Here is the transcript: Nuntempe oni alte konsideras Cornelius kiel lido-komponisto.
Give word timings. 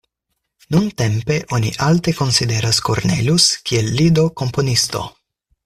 Nuntempe 0.75 1.35
oni 1.57 1.73
alte 1.87 2.15
konsideras 2.21 2.81
Cornelius 2.89 3.47
kiel 3.69 3.93
lido-komponisto. 4.01 5.05